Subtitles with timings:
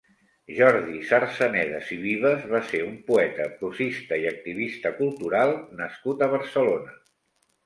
[0.59, 6.99] Jordi Sarsanedas i Vives va ser un poeta, prosista i activista cultural nascut a Barcelona.